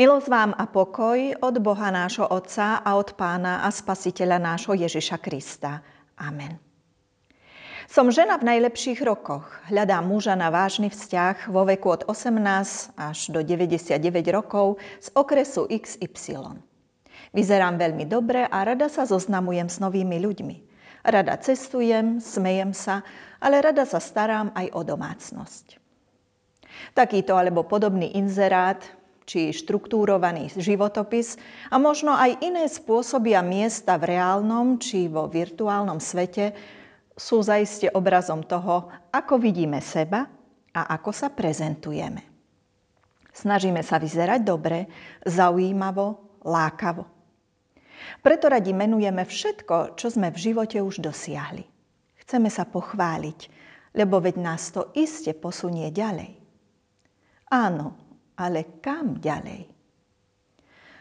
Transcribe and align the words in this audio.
Milosť 0.00 0.32
vám 0.32 0.56
a 0.56 0.64
pokoj 0.64 1.44
od 1.44 1.60
Boha 1.60 1.92
nášho 1.92 2.24
Otca 2.24 2.80
a 2.80 2.96
od 2.96 3.12
Pána 3.20 3.60
a 3.60 3.68
Spasiteľa 3.68 4.40
nášho 4.40 4.72
Ježiša 4.72 5.20
Krista. 5.20 5.84
Amen. 6.16 6.56
Som 7.84 8.08
žena 8.08 8.40
v 8.40 8.48
najlepších 8.48 9.04
rokoch. 9.04 9.44
Hľadám 9.68 10.08
muža 10.08 10.40
na 10.40 10.48
vážny 10.48 10.88
vzťah 10.88 11.52
vo 11.52 11.68
veku 11.68 11.92
od 11.92 12.08
18 12.08 12.96
až 12.96 13.18
do 13.28 13.44
99 13.44 14.00
rokov 14.32 14.80
z 15.04 15.12
okresu 15.12 15.68
XY. 15.68 16.64
Vyzerám 17.36 17.76
veľmi 17.76 18.08
dobre 18.08 18.48
a 18.48 18.64
rada 18.64 18.88
sa 18.88 19.04
zoznamujem 19.04 19.68
s 19.68 19.84
novými 19.84 20.16
ľuďmi. 20.16 20.56
Rada 21.12 21.36
cestujem, 21.36 22.24
smejem 22.24 22.72
sa, 22.72 23.04
ale 23.36 23.60
rada 23.60 23.84
sa 23.84 24.00
starám 24.00 24.48
aj 24.56 24.64
o 24.72 24.80
domácnosť. 24.80 25.76
Takýto 26.96 27.36
alebo 27.36 27.68
podobný 27.68 28.16
inzerát 28.16 28.80
či 29.26 29.54
štruktúrovaný 29.54 30.52
životopis 30.54 31.38
a 31.70 31.76
možno 31.76 32.12
aj 32.14 32.40
iné 32.42 32.66
spôsoby 32.66 33.36
a 33.36 33.42
miesta 33.44 33.96
v 34.00 34.16
reálnom 34.16 34.80
či 34.80 35.06
vo 35.06 35.30
virtuálnom 35.30 36.02
svete 36.02 36.52
sú 37.14 37.44
zaiste 37.44 37.92
obrazom 37.92 38.40
toho, 38.44 38.88
ako 39.12 39.36
vidíme 39.36 39.78
seba 39.84 40.24
a 40.72 40.80
ako 40.96 41.10
sa 41.12 41.28
prezentujeme. 41.28 42.24
Snažíme 43.30 43.84
sa 43.84 44.00
vyzerať 44.00 44.40
dobre, 44.42 44.90
zaujímavo, 45.22 46.40
lákavo. 46.42 47.04
Preto 48.24 48.48
radi 48.48 48.72
menujeme 48.72 49.22
všetko, 49.28 49.94
čo 49.94 50.08
sme 50.08 50.32
v 50.32 50.38
živote 50.50 50.80
už 50.80 51.04
dosiahli. 51.04 51.62
Chceme 52.24 52.48
sa 52.48 52.64
pochváliť, 52.64 53.40
lebo 53.94 54.18
veď 54.18 54.36
nás 54.40 54.72
to 54.72 54.88
iste 54.96 55.36
posunie 55.36 55.92
ďalej. 55.92 56.40
Áno, 57.50 58.09
ale 58.40 58.80
kam 58.80 59.20
ďalej? 59.20 59.68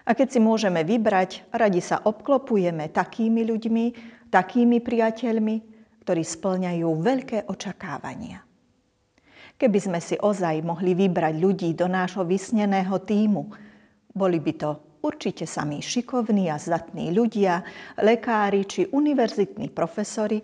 A 0.10 0.18
keď 0.18 0.28
si 0.36 0.40
môžeme 0.44 0.84
vybrať, 0.84 1.48
radi 1.54 1.80
sa 1.80 2.04
obklopujeme 2.04 2.92
takými 2.92 3.46
ľuďmi, 3.46 3.86
takými 4.28 4.82
priateľmi, 4.84 5.56
ktorí 6.04 6.24
splňajú 6.26 6.90
veľké 6.98 7.46
očakávania. 7.46 8.42
Keby 9.60 9.80
sme 9.80 10.00
si 10.02 10.18
ozaj 10.18 10.66
mohli 10.66 10.98
vybrať 10.98 11.36
ľudí 11.38 11.70
do 11.78 11.86
nášho 11.86 12.26
vysneného 12.26 12.96
týmu, 13.06 13.54
boli 14.10 14.42
by 14.42 14.54
to 14.58 14.70
určite 15.06 15.46
samí 15.46 15.78
šikovní 15.78 16.50
a 16.50 16.58
zdatní 16.58 17.14
ľudia, 17.14 17.62
lekári 18.02 18.66
či 18.66 18.90
univerzitní 18.90 19.70
profesori, 19.70 20.42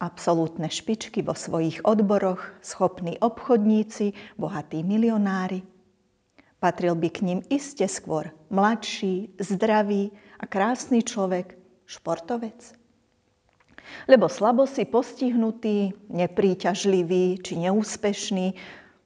absolútne 0.00 0.72
špičky 0.72 1.20
vo 1.20 1.36
svojich 1.36 1.84
odboroch, 1.84 2.40
schopní 2.64 3.20
obchodníci, 3.20 4.40
bohatí 4.40 4.80
milionári– 4.80 5.60
Patril 6.64 6.96
by 6.96 7.08
k 7.12 7.20
ním 7.28 7.40
iste 7.52 7.84
skôr 7.84 8.32
mladší, 8.48 9.36
zdravý 9.36 10.08
a 10.40 10.48
krásny 10.48 11.04
človek, 11.04 11.60
športovec. 11.84 12.56
Lebo 14.08 14.32
slabo 14.32 14.64
si 14.64 14.88
postihnutý, 14.88 15.92
nepríťažlivý 16.08 17.44
či 17.44 17.60
neúspešný, 17.60 18.56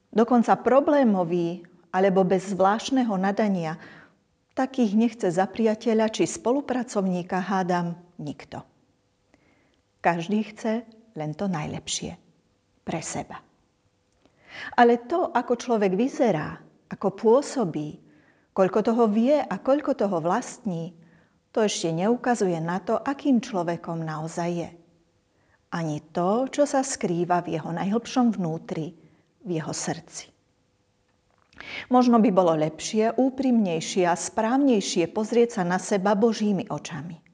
dokonca 0.07 0.55
problémový 0.55 1.67
alebo 1.91 2.23
bez 2.23 2.47
zvláštneho 2.55 3.11
nadania, 3.19 3.75
takých 4.55 4.95
nechce 4.95 5.27
za 5.27 5.43
priateľa 5.43 6.15
či 6.15 6.31
spolupracovníka 6.31 7.43
hádam 7.43 7.99
nikto. 8.23 8.63
Každý 9.99 10.47
chce 10.55 10.87
len 11.19 11.35
to 11.35 11.51
najlepšie 11.51 12.15
pre 12.87 13.03
seba. 13.03 13.43
Ale 14.79 15.03
to, 15.11 15.27
ako 15.27 15.59
človek 15.59 15.99
vyzerá, 15.99 16.68
ako 16.89 17.07
pôsobí, 17.13 18.01
koľko 18.51 18.79
toho 18.81 19.05
vie 19.07 19.37
a 19.37 19.55
koľko 19.61 19.93
toho 19.93 20.17
vlastní, 20.19 20.97
to 21.49 21.65
ešte 21.65 21.89
neukazuje 21.93 22.57
na 22.61 22.77
to, 22.81 22.97
akým 22.97 23.41
človekom 23.41 24.01
naozaj 24.01 24.49
je. 24.53 24.69
Ani 25.69 26.01
to, 26.01 26.49
čo 26.49 26.65
sa 26.65 26.81
skrýva 26.81 27.45
v 27.45 27.57
jeho 27.57 27.69
najhlbšom 27.69 28.33
vnútri, 28.37 28.97
v 29.45 29.49
jeho 29.61 29.73
srdci. 29.73 30.33
Možno 31.93 32.17
by 32.17 32.29
bolo 32.33 32.55
lepšie, 32.57 33.19
úprimnejšie 33.19 34.07
a 34.07 34.15
správnejšie 34.15 35.11
pozrieť 35.11 35.61
sa 35.61 35.63
na 35.67 35.77
seba 35.77 36.15
Božími 36.17 36.71
očami. 36.71 37.28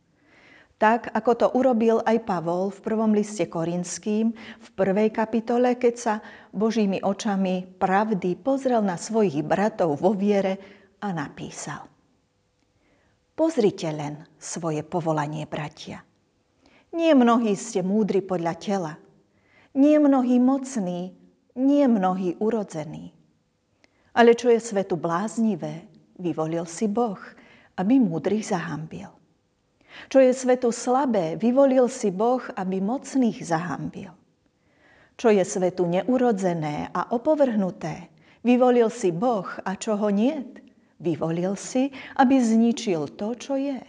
Tak, 0.75 1.15
ako 1.15 1.31
to 1.39 1.47
urobil 1.55 2.03
aj 2.03 2.27
Pavol 2.27 2.67
v 2.67 2.83
prvom 2.83 3.15
liste 3.15 3.47
Korinským, 3.47 4.35
v 4.35 4.67
prvej 4.75 5.07
kapitole, 5.07 5.79
keď 5.79 5.95
sa 5.95 6.13
Božími 6.51 6.99
očami 6.99 7.63
pravdy 7.79 8.35
pozrel 8.35 8.83
na 8.83 8.99
svojich 8.99 9.39
bratov 9.39 10.03
vo 10.03 10.11
viere 10.11 10.59
a 10.99 11.15
napísal. 11.15 11.87
Pozrite 13.39 13.87
len 13.91 14.27
svoje 14.35 14.83
povolanie, 14.83 15.47
bratia. 15.47 16.03
Nie 16.91 17.15
mnohí 17.15 17.55
ste 17.55 17.79
múdri 17.79 18.19
podľa 18.19 18.53
tela, 18.59 18.93
nie 19.75 19.95
mnohí 19.99 20.39
mocní, 20.43 21.15
nie 21.55 21.83
mnohí 21.87 22.35
urodzení. 22.39 23.15
Ale 24.15 24.35
čo 24.35 24.51
je 24.51 24.59
svetu 24.59 24.99
bláznivé, 24.99 25.87
vyvolil 26.19 26.67
si 26.67 26.87
Boh, 26.87 27.19
aby 27.75 27.99
múdrych 27.99 28.47
zahambil. 28.47 29.11
Čo 30.11 30.21
je 30.21 30.31
svetu 30.35 30.69
slabé, 30.69 31.39
vyvolil 31.39 31.87
si 31.89 32.11
Boh, 32.11 32.43
aby 32.55 32.83
mocných 32.83 33.39
zahambil. 33.41 34.11
Čo 35.15 35.31
je 35.31 35.43
svetu 35.47 35.87
neurodzené 35.87 36.91
a 36.91 37.15
opovrhnuté, 37.15 38.11
vyvolil 38.43 38.91
si 38.91 39.15
Boh 39.15 39.47
a 39.63 39.79
čo 39.79 39.95
ho 39.95 40.09
niet, 40.11 40.59
vyvolil 40.99 41.55
si, 41.55 41.89
aby 42.19 42.35
zničil 42.35 43.15
to, 43.15 43.33
čo 43.35 43.55
je. 43.55 43.79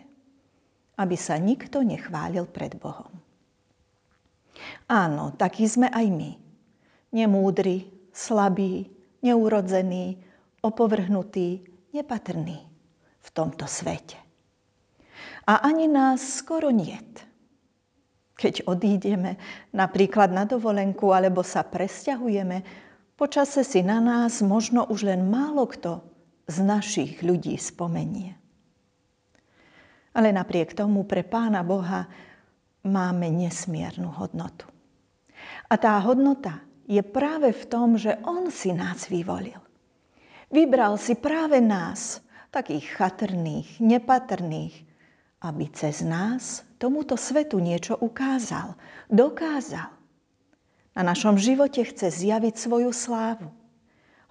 Aby 0.96 1.16
sa 1.18 1.36
nikto 1.36 1.82
nechválil 1.82 2.46
pred 2.48 2.78
Bohom. 2.78 3.12
Áno, 4.88 5.34
takí 5.36 5.68
sme 5.68 5.92
aj 5.92 6.06
my. 6.08 6.32
Nemúdri, 7.12 7.90
slabí, 8.14 8.88
neurodzení, 9.20 10.16
opovrhnutí, 10.64 11.68
nepatrní 11.92 12.58
v 13.20 13.28
tomto 13.34 13.68
svete 13.68 14.25
a 15.46 15.54
ani 15.62 15.86
nás 15.88 16.42
skoro 16.42 16.70
niet. 16.70 17.22
Keď 18.36 18.68
odídeme 18.68 19.40
napríklad 19.72 20.28
na 20.28 20.44
dovolenku 20.44 21.08
alebo 21.08 21.40
sa 21.40 21.64
presťahujeme, 21.64 22.60
počase 23.16 23.64
si 23.64 23.80
na 23.80 23.96
nás 23.96 24.44
možno 24.44 24.84
už 24.84 25.08
len 25.08 25.32
málo 25.32 25.64
kto 25.64 26.04
z 26.44 26.56
našich 26.60 27.24
ľudí 27.24 27.56
spomenie. 27.56 28.36
Ale 30.12 30.36
napriek 30.36 30.76
tomu 30.76 31.08
pre 31.08 31.24
Pána 31.24 31.64
Boha 31.64 32.08
máme 32.84 33.32
nesmiernu 33.32 34.12
hodnotu. 34.12 34.68
A 35.72 35.74
tá 35.80 35.96
hodnota 36.04 36.60
je 36.84 37.00
práve 37.00 37.56
v 37.56 37.64
tom, 37.66 37.96
že 37.96 38.20
On 38.28 38.52
si 38.52 38.70
nás 38.76 39.08
vyvolil. 39.08 39.58
Vybral 40.52 41.00
si 41.00 41.18
práve 41.18 41.58
nás, 41.58 42.22
takých 42.54 42.86
chatrných, 42.94 43.82
nepatrných, 43.82 44.85
aby 45.46 45.70
cez 45.70 46.02
nás 46.02 46.66
tomuto 46.82 47.14
svetu 47.14 47.62
niečo 47.62 47.94
ukázal, 47.94 48.74
dokázal. 49.06 49.94
Na 50.98 51.02
našom 51.06 51.38
živote 51.38 51.86
chce 51.86 52.10
zjaviť 52.10 52.58
svoju 52.58 52.90
slávu. 52.90 53.46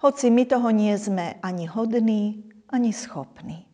Hoci 0.04 0.28
my 0.28 0.44
toho 0.44 0.68
nie 0.76 0.92
sme 1.00 1.40
ani 1.40 1.64
hodní, 1.64 2.44
ani 2.68 2.92
schopní. 2.92 3.64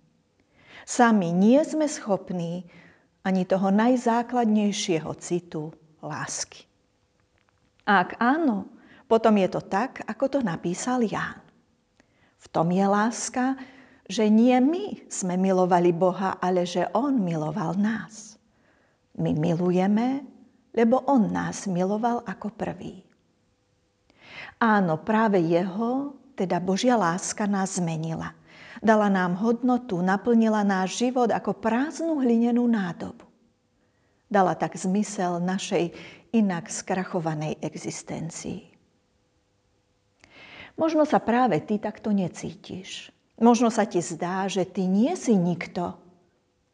Sami 0.87 1.35
nie 1.35 1.59
sme 1.67 1.91
schopní 1.91 2.71
ani 3.27 3.43
toho 3.43 3.75
najzákladnejšieho 3.75 5.11
citu 5.19 5.75
lásky. 5.99 6.63
A 7.83 8.07
ak 8.07 8.23
áno, 8.23 8.71
potom 9.11 9.35
je 9.35 9.49
to 9.51 9.61
tak, 9.67 10.07
ako 10.07 10.39
to 10.39 10.41
napísal 10.47 11.03
Ján. 11.03 11.43
V 12.39 12.47
tom 12.51 12.71
je 12.71 12.87
láska, 12.87 13.59
že 14.09 14.27
nie 14.27 14.55
my 14.59 15.07
sme 15.07 15.39
milovali 15.39 15.95
Boha, 15.95 16.39
ale 16.43 16.67
že 16.67 16.91
On 16.95 17.15
miloval 17.15 17.79
nás. 17.79 18.35
My 19.19 19.37
milujeme, 19.37 20.25
lebo 20.73 21.05
On 21.07 21.23
nás 21.29 21.69
miloval 21.69 22.25
ako 22.25 22.51
prvý. 22.57 23.05
Áno, 24.63 24.99
práve 25.03 25.43
Jeho, 25.43 26.17
teda 26.39 26.59
Božia 26.63 26.97
láska 26.97 27.45
nás 27.47 27.77
zmenila. 27.77 28.35
Dala 28.83 29.07
nám 29.07 29.39
hodnotu, 29.39 30.03
naplnila 30.03 30.67
náš 30.67 30.99
život 30.99 31.31
ako 31.31 31.55
prázdnu 31.55 32.19
hlinenú 32.19 32.67
nádobu. 32.67 33.23
Dala 34.33 34.57
tak 34.57 34.75
zmysel 34.75 35.39
našej 35.45 35.93
inak 36.33 36.73
skrachovanej 36.73 37.61
existencii. 37.61 38.73
Možno 40.81 41.05
sa 41.05 41.21
práve 41.21 41.61
ty 41.61 41.77
takto 41.77 42.11
necítiš. 42.17 43.13
Možno 43.43 43.75
sa 43.75 43.83
ti 43.91 43.99
zdá, 43.99 44.47
že 44.47 44.63
ty 44.63 44.87
nie 44.87 45.19
si 45.19 45.35
nikto, 45.35 45.99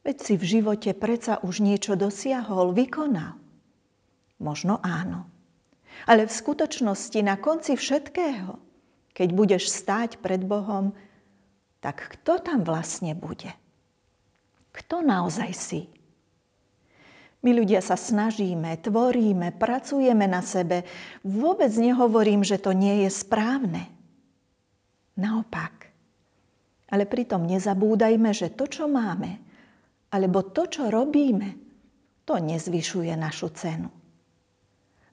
veď 0.04 0.16
si 0.20 0.34
v 0.36 0.44
živote 0.44 0.92
predsa 0.92 1.40
už 1.40 1.64
niečo 1.64 1.96
dosiahol, 1.96 2.76
vykonal. 2.76 3.40
Možno 4.36 4.76
áno. 4.84 5.24
Ale 6.04 6.28
v 6.28 6.36
skutočnosti 6.36 7.24
na 7.24 7.40
konci 7.40 7.72
všetkého, 7.72 8.60
keď 9.16 9.28
budeš 9.32 9.72
stáť 9.72 10.20
pred 10.20 10.44
Bohom, 10.44 10.92
tak 11.80 12.04
kto 12.20 12.36
tam 12.36 12.68
vlastne 12.68 13.16
bude? 13.16 13.48
Kto 14.76 15.00
naozaj 15.00 15.50
si? 15.56 15.80
My 17.40 17.54
ľudia 17.54 17.80
sa 17.80 17.94
snažíme, 17.94 18.76
tvoríme, 18.82 19.56
pracujeme 19.56 20.26
na 20.26 20.42
sebe. 20.42 20.84
Vôbec 21.22 21.70
nehovorím, 21.78 22.42
že 22.42 22.58
to 22.58 22.74
nie 22.74 23.06
je 23.06 23.10
správne. 23.14 23.86
Naopak. 25.14 25.77
Ale 26.88 27.04
pritom 27.04 27.44
nezabúdajme, 27.44 28.32
že 28.32 28.52
to, 28.52 28.64
čo 28.64 28.88
máme, 28.88 29.36
alebo 30.08 30.40
to, 30.40 30.64
čo 30.64 30.88
robíme, 30.88 31.60
to 32.24 32.40
nezvyšuje 32.40 33.12
našu 33.16 33.52
cenu. 33.52 33.92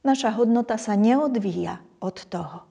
Naša 0.06 0.38
hodnota 0.38 0.78
sa 0.78 0.94
neodvíja 0.96 1.82
od 2.00 2.18
toho. 2.30 2.64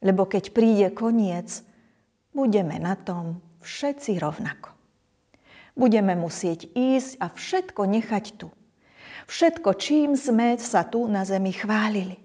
Lebo 0.00 0.26
keď 0.26 0.54
príde 0.54 0.88
koniec, 0.94 1.62
budeme 2.30 2.78
na 2.78 2.94
tom 2.94 3.42
všetci 3.62 4.18
rovnako. 4.22 4.70
Budeme 5.78 6.18
musieť 6.18 6.70
ísť 6.74 7.22
a 7.22 7.30
všetko 7.30 7.82
nechať 7.86 8.24
tu. 8.34 8.50
Všetko, 9.28 9.70
čím 9.76 10.16
sme 10.16 10.56
sa 10.56 10.88
tu 10.88 11.04
na 11.06 11.22
zemi 11.22 11.52
chválili. 11.52 12.16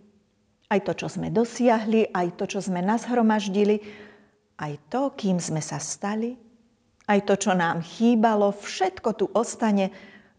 Aj 0.71 0.79
to, 0.81 0.95
čo 0.95 1.11
sme 1.11 1.29
dosiahli, 1.29 2.15
aj 2.15 2.39
to, 2.39 2.49
čo 2.49 2.63
sme 2.63 2.81
nazhromaždili, 2.81 3.83
aj 4.59 4.73
to, 4.89 5.13
kým 5.17 5.41
sme 5.41 5.59
sa 5.59 5.81
stali, 5.81 6.37
aj 7.09 7.19
to, 7.27 7.35
čo 7.35 7.51
nám 7.51 7.83
chýbalo, 7.83 8.55
všetko 8.55 9.09
tu 9.17 9.25
ostane 9.35 9.91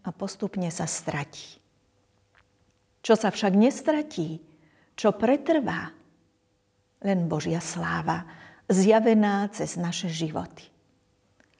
a 0.05 0.09
postupne 0.13 0.69
sa 0.73 0.89
stratí. 0.89 1.61
Čo 3.05 3.21
sa 3.21 3.29
však 3.29 3.53
nestratí, 3.53 4.41
čo 4.97 5.13
pretrvá, 5.13 5.93
len 7.05 7.29
Božia 7.29 7.61
sláva, 7.61 8.25
zjavená 8.73 9.45
cez 9.53 9.77
naše 9.77 10.09
životy. 10.09 10.65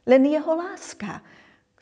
Len 0.09 0.25
Jeho 0.25 0.57
láska, 0.57 1.21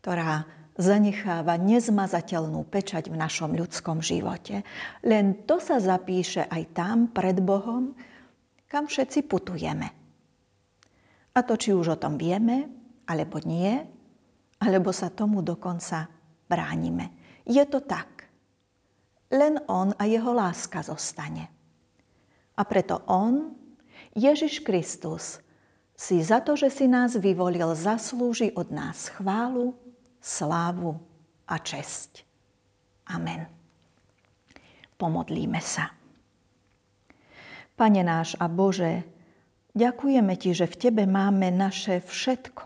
ktorá 0.03 0.43
zanecháva 0.75 1.61
nezmazateľnú 1.63 2.67
pečať 2.67 3.07
v 3.07 3.21
našom 3.21 3.55
ľudskom 3.55 4.03
živote. 4.03 4.67
Len 5.07 5.47
to 5.47 5.63
sa 5.63 5.79
zapíše 5.79 6.49
aj 6.49 6.63
tam 6.75 6.97
pred 7.13 7.39
Bohom, 7.39 7.95
kam 8.67 8.91
všetci 8.91 9.29
putujeme. 9.31 10.02
A 11.32 11.40
to, 11.40 11.56
či 11.56 11.73
už 11.73 11.96
o 11.96 12.00
tom 12.00 12.20
vieme, 12.20 12.69
alebo 13.08 13.40
nie, 13.40 13.81
alebo 14.61 14.93
sa 14.93 15.08
tomu 15.08 15.40
dokonca 15.40 16.06
bránime. 16.46 17.11
Je 17.49 17.64
to 17.67 17.82
tak. 17.82 18.29
Len 19.32 19.56
On 19.67 19.90
a 19.96 20.05
Jeho 20.05 20.37
láska 20.37 20.84
zostane. 20.84 21.49
A 22.52 22.62
preto 22.69 23.00
On, 23.08 23.56
Ježiš 24.12 24.61
Kristus, 24.61 25.40
si 25.96 26.20
za 26.20 26.44
to, 26.44 26.52
že 26.52 26.69
si 26.69 26.84
nás 26.84 27.17
vyvolil, 27.17 27.73
zaslúži 27.73 28.52
od 28.52 28.69
nás 28.69 29.08
chválu, 29.17 29.73
slávu 30.20 31.00
a 31.49 31.56
česť. 31.56 32.29
Amen. 33.08 33.49
Pomodlíme 35.00 35.58
sa. 35.64 35.90
Pane 37.73 38.02
náš 38.05 38.37
a 38.37 38.46
Bože, 38.46 39.02
ďakujeme 39.77 40.35
Ti, 40.37 40.51
že 40.53 40.67
v 40.69 40.79
Tebe 40.79 41.05
máme 41.09 41.53
naše 41.53 42.01
všetko. 42.05 42.63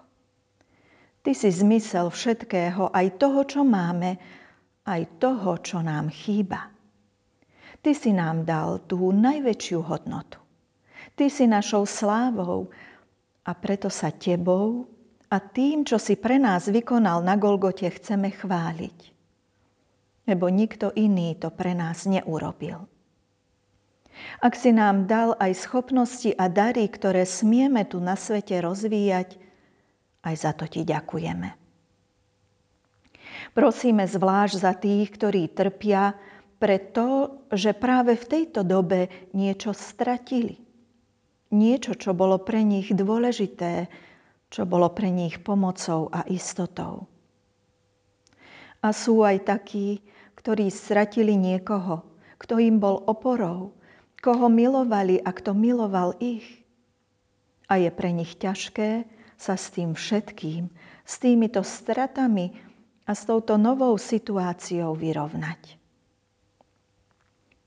Ty 1.27 1.33
si 1.35 1.51
zmysel 1.51 2.07
všetkého, 2.07 2.95
aj 2.95 3.19
toho, 3.19 3.43
čo 3.43 3.67
máme, 3.67 4.15
aj 4.87 5.19
toho, 5.19 5.59
čo 5.59 5.83
nám 5.83 6.07
chýba. 6.15 6.71
Ty 7.83 7.91
si 7.95 8.15
nám 8.15 8.47
dal 8.47 8.83
tú 8.87 9.11
najväčšiu 9.11 9.79
hodnotu. 9.83 10.39
Ty 11.19 11.27
si 11.27 11.51
našou 11.51 11.83
slávou 11.83 12.71
a 13.43 13.51
preto 13.59 13.91
sa 13.91 14.15
Tebou 14.15 14.87
a 15.27 15.43
tým, 15.43 15.83
čo 15.83 15.99
si 15.99 16.15
pre 16.15 16.39
nás 16.39 16.71
vykonal 16.71 17.23
na 17.27 17.35
Golgote, 17.35 17.91
chceme 17.91 18.31
chváliť. 18.31 18.99
Lebo 20.27 20.47
nikto 20.51 20.95
iný 20.95 21.39
to 21.39 21.51
pre 21.51 21.75
nás 21.75 22.07
neurobil. 22.07 22.87
Ak 24.41 24.57
si 24.57 24.73
nám 24.73 25.09
dal 25.09 25.37
aj 25.37 25.53
schopnosti 25.57 26.33
a 26.37 26.49
dary, 26.49 26.89
ktoré 26.89 27.25
smieme 27.25 27.85
tu 27.89 28.01
na 28.01 28.17
svete 28.17 28.61
rozvíjať, 28.61 29.37
aj 30.27 30.35
za 30.35 30.53
to 30.57 30.67
ti 30.67 30.83
ďakujeme. 30.83 31.55
Prosíme 33.53 34.05
zvlášť 34.09 34.55
za 34.57 34.73
tých, 34.77 35.09
ktorí 35.15 35.53
trpia, 35.53 36.17
preto, 36.57 37.41
že 37.53 37.77
práve 37.77 38.17
v 38.17 38.25
tejto 38.25 38.65
dobe 38.65 39.13
niečo 39.37 39.77
stratili. 39.77 40.57
Niečo, 41.53 41.95
čo 41.95 42.17
bolo 42.17 42.41
pre 42.41 42.65
nich 42.65 42.91
dôležité, 42.91 43.87
čo 44.49 44.63
bolo 44.65 44.89
pre 44.91 45.13
nich 45.13 45.37
pomocou 45.45 46.09
a 46.09 46.25
istotou. 46.27 47.07
A 48.81 48.89
sú 48.91 49.21
aj 49.21 49.47
takí, 49.47 50.01
ktorí 50.39 50.73
stratili 50.73 51.37
niekoho, 51.37 52.03
kto 52.41 52.57
im 52.61 52.81
bol 52.81 53.05
oporou, 53.05 53.76
koho 54.27 54.51
milovali 54.51 55.23
a 55.23 55.31
kto 55.31 55.55
miloval 55.55 56.19
ich. 56.19 56.43
A 57.71 57.79
je 57.79 57.95
pre 57.95 58.11
nich 58.11 58.35
ťažké 58.35 59.07
sa 59.39 59.55
s 59.55 59.71
tým 59.71 59.95
všetkým, 59.95 60.67
s 61.07 61.15
týmito 61.23 61.63
stratami 61.63 62.51
a 63.07 63.15
s 63.15 63.23
touto 63.23 63.55
novou 63.55 63.95
situáciou 63.95 64.99
vyrovnať. 64.99 65.79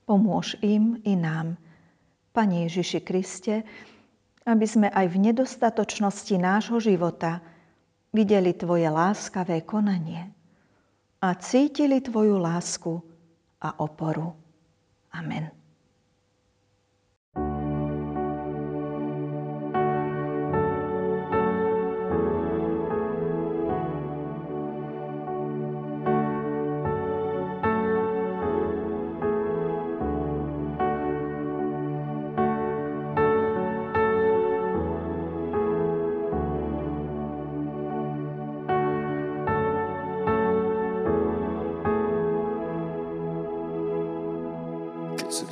Pomôž 0.04 0.60
im 0.60 1.00
i 1.08 1.16
nám, 1.16 1.56
Pane 2.30 2.68
Ježiši 2.68 3.00
Kriste, 3.00 3.64
aby 4.44 4.66
sme 4.68 4.92
aj 4.92 5.06
v 5.10 5.16
nedostatočnosti 5.32 6.36
nášho 6.36 6.78
života 6.78 7.40
videli 8.12 8.52
Tvoje 8.52 8.86
láskavé 8.86 9.64
konanie 9.64 10.28
a 11.24 11.34
cítili 11.40 12.04
Tvoju 12.04 12.36
lásku 12.36 12.92
a 13.64 13.80
oporu. 13.80 14.34
Amen. 15.10 15.59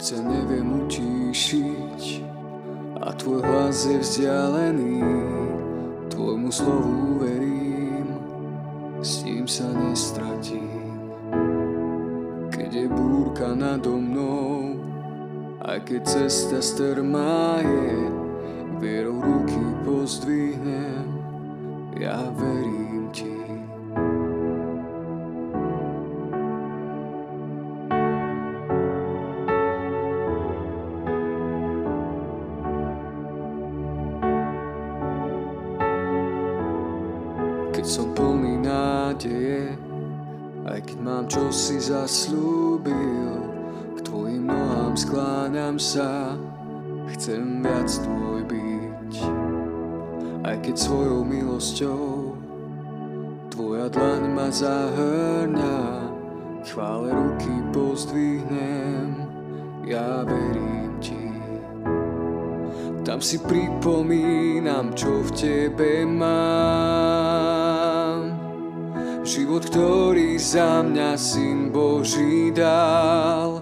Srdce 0.09 0.25
neviem 0.25 0.89
utíšiť 0.89 2.01
a 3.05 3.13
tvoj 3.13 3.45
hlas 3.45 3.85
je 3.85 4.01
vzdialený. 4.01 5.05
Tvojmu 6.09 6.49
slovu 6.49 7.21
verím, 7.21 8.17
s 9.05 9.21
tým 9.21 9.45
sa 9.45 9.69
nestratím. 9.69 11.13
Keď 12.49 12.71
je 12.73 12.87
búrka 12.89 13.53
nado 13.53 14.01
mnou, 14.01 14.81
aj 15.61 15.85
keď 15.85 16.01
cesta 16.09 16.65
strmá 16.65 17.61
je, 17.61 18.09
vierou 18.81 19.21
ruky 19.21 19.61
pozdvihnem, 19.85 21.05
ja 22.01 22.33
verím 22.33 22.88
keď 37.79 37.87
som 37.87 38.11
plný 38.11 38.59
nádeje, 38.67 39.71
aj 40.67 40.83
keď 40.83 40.99
mám 40.99 41.31
čo 41.31 41.47
si 41.55 41.79
zaslúbil, 41.79 43.39
k 43.95 43.99
tvojim 44.03 44.51
nohám 44.51 44.99
skláňam 44.99 45.79
sa, 45.79 46.35
chcem 47.15 47.63
viac 47.63 47.87
tvoj 47.87 48.43
byť. 48.51 49.15
Aj 50.43 50.59
keď 50.59 50.75
svojou 50.75 51.23
milosťou 51.23 52.35
tvoja 53.55 53.87
dlaň 53.95 54.27
ma 54.27 54.51
zahrňa, 54.51 55.79
chvále 56.67 57.15
ruky 57.15 57.55
pozdvihnem, 57.71 59.23
ja 59.87 60.27
verím 60.27 60.99
ti. 60.99 61.31
Tam 63.07 63.23
si 63.23 63.39
pripomínam, 63.39 64.91
čo 64.99 65.23
v 65.23 65.31
tebe 65.31 66.03
mám. 66.03 67.28
Život, 69.29 69.69
ktorý 69.69 70.41
za 70.41 70.81
mňa 70.81 71.13
Syn 71.21 71.69
Boží 71.69 72.49
dal. 72.49 73.61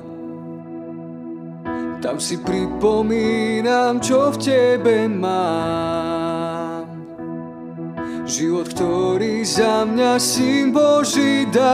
Tam 1.99 2.23
si 2.23 2.39
pripomínam, 2.39 3.99
čo 3.99 4.31
v 4.31 4.37
tebe 4.39 5.11
mám. 5.11 5.67
život, 8.27 8.67
ktorý 8.75 9.47
za 9.47 9.87
mňa 9.87 10.19
syn 10.19 10.75
Boží 10.75 11.47
dal. 11.55 11.67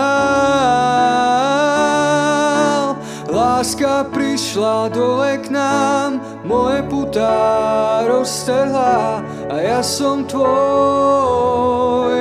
Láska 3.33 4.05
prišla 4.13 4.93
dole 4.93 5.41
k 5.41 5.49
nám, 5.49 6.21
moje 6.45 6.85
putá 6.93 8.05
roztrhla 8.05 9.25
a 9.53 9.61
ja 9.61 9.85
som 9.85 10.25
tvoj, 10.25 10.49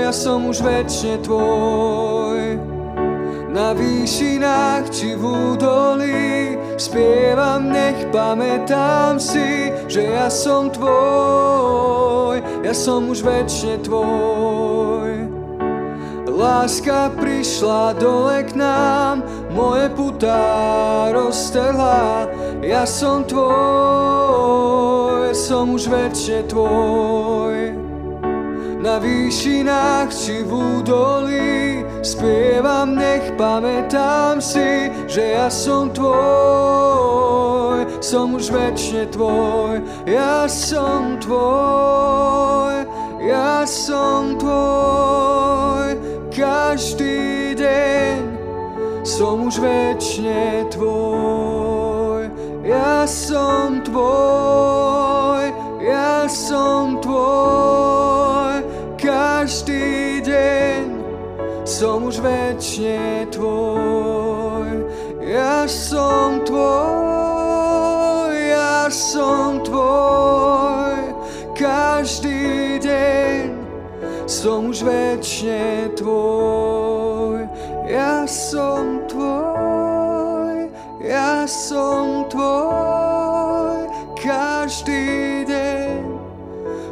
ja 0.04 0.12
som 0.12 0.52
už 0.52 0.60
väčšine 0.68 1.24
tvoj. 1.24 2.60
Na 3.56 3.72
výšinách 3.72 4.92
či 4.92 5.16
v 5.16 5.24
údolí 5.56 6.60
spievam, 6.76 7.72
nech 7.72 8.12
pamätám 8.12 9.16
si, 9.16 9.72
že 9.88 10.12
ja 10.12 10.28
som 10.28 10.68
tvoj, 10.76 12.44
ja 12.68 12.76
som 12.76 13.08
už 13.08 13.24
väčšine 13.24 13.80
tvoj. 13.80 15.32
Láska 16.28 17.16
prišla 17.16 17.96
dole 17.96 18.44
k 18.44 18.60
nám, 18.60 19.24
moje 19.56 19.88
putá 19.96 21.08
roztrhla, 21.16 22.28
ja 22.60 22.84
som 22.84 23.24
tvoj, 23.24 25.11
som 25.32 25.72
už 25.72 25.88
väčšine 25.88 26.44
tvoj. 26.52 27.58
Na 28.82 28.98
výšinách 28.98 30.10
či 30.10 30.42
v 30.42 30.52
údolí 30.52 31.86
spievam, 32.02 32.98
nech 32.98 33.32
pamätám 33.38 34.42
si, 34.42 34.90
že 35.06 35.38
ja 35.38 35.48
som 35.54 35.94
tvoj, 35.94 37.86
som 38.02 38.34
už 38.34 38.50
väčšine 38.50 39.06
tvoj, 39.14 39.86
ja 40.10 40.50
som 40.50 41.22
tvoj, 41.22 42.90
ja 43.22 43.62
som 43.70 44.42
tvoj, 44.42 45.94
každý 46.34 47.54
deň 47.54 48.18
som 49.06 49.46
už 49.46 49.62
väčšine 49.62 50.66
tvoj, 50.74 52.34
ja 52.66 53.06
som 53.06 53.86
tvoj, 53.86 54.81
som 56.32 56.96
tvoj, 57.04 58.64
každý 58.96 60.24
deň 60.24 60.84
som 61.68 62.08
už 62.08 62.24
väčšine 62.24 63.28
tvoj. 63.36 64.88
Ja 65.28 65.68
som 65.68 66.40
tvoj, 66.48 68.32
ja 68.32 68.88
som 68.88 69.60
tvoj, 69.60 70.96
každý 71.60 72.80
deň 72.80 73.52
som 74.24 74.72
už 74.72 74.88
väčšine 74.88 75.92
tvoj. 76.00 77.44
Ja 77.92 78.24
som 78.24 79.04
tvoj, 79.12 80.72
ja 81.04 81.44
som 81.44 82.24
tvoj, 82.32 83.11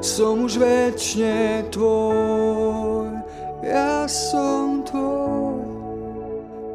som 0.09 0.41
už 0.41 0.57
väčšine 0.57 1.69
tvoj. 1.69 3.13
Ja 3.61 4.09
som 4.09 4.81
tvoj, 4.81 5.61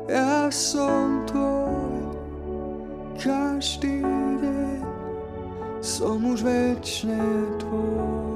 ja 0.06 0.46
som 0.54 1.26
tvoj, 1.26 2.14
každý 3.18 4.06
deň 4.38 4.86
som 5.82 6.22
už 6.22 6.46
väčšine 6.46 7.26
tvoj. 7.58 8.33